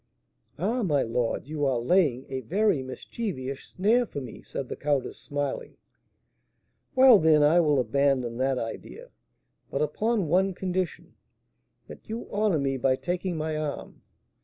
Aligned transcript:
"Ah, 0.57 0.81
my 0.81 1.03
lord, 1.03 1.45
you 1.45 1.63
are 1.63 1.77
laying 1.77 2.25
a 2.27 2.41
very 2.41 2.81
mischievous 2.81 3.61
snare 3.65 4.07
for 4.07 4.19
me," 4.19 4.41
said 4.41 4.67
the 4.67 4.75
countess, 4.75 5.19
smiling. 5.19 5.77
"Well, 6.95 7.19
then, 7.19 7.43
I 7.43 7.59
will 7.59 7.79
abandon 7.79 8.37
that 8.37 8.57
idea; 8.57 9.09
but 9.69 9.83
upon 9.83 10.27
one 10.27 10.55
condition, 10.55 11.13
that 11.85 12.09
you 12.09 12.27
honour 12.31 12.57
me 12.57 12.77
by 12.77 12.95
taking 12.95 13.37
my 13.37 13.55
arm. 13.55 14.01